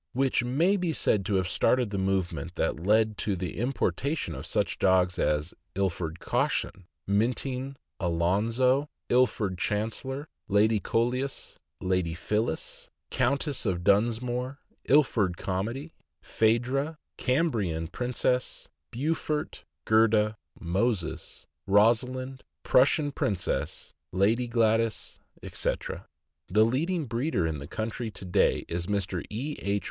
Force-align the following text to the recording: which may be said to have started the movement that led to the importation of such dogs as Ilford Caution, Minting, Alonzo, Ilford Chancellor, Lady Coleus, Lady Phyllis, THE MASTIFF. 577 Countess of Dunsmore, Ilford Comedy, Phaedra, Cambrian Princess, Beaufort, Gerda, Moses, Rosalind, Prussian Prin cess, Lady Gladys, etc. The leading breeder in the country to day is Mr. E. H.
which 0.13 0.43
may 0.43 0.77
be 0.77 0.91
said 0.93 1.23
to 1.23 1.35
have 1.35 1.47
started 1.47 1.91
the 1.91 1.97
movement 1.99 2.55
that 2.55 2.79
led 2.79 3.19
to 3.19 3.35
the 3.35 3.59
importation 3.59 4.33
of 4.33 4.47
such 4.47 4.79
dogs 4.79 5.19
as 5.19 5.53
Ilford 5.75 6.19
Caution, 6.19 6.87
Minting, 7.05 7.75
Alonzo, 7.99 8.89
Ilford 9.09 9.59
Chancellor, 9.59 10.27
Lady 10.47 10.79
Coleus, 10.79 11.59
Lady 11.79 12.15
Phyllis, 12.15 12.89
THE 13.11 13.17
MASTIFF. 13.19 13.19
577 13.19 13.29
Countess 13.29 13.65
of 13.67 13.83
Dunsmore, 13.83 14.57
Ilford 14.85 15.37
Comedy, 15.37 15.93
Phaedra, 16.23 16.97
Cambrian 17.17 17.85
Princess, 17.85 18.67
Beaufort, 18.89 19.65
Gerda, 19.85 20.35
Moses, 20.59 21.45
Rosalind, 21.67 22.41
Prussian 22.63 23.11
Prin 23.11 23.35
cess, 23.35 23.93
Lady 24.11 24.47
Gladys, 24.47 25.19
etc. 25.43 26.07
The 26.49 26.63
leading 26.65 27.05
breeder 27.05 27.45
in 27.45 27.59
the 27.59 27.67
country 27.67 28.09
to 28.09 28.25
day 28.25 28.65
is 28.67 28.87
Mr. 28.87 29.23
E. 29.29 29.57
H. 29.61 29.79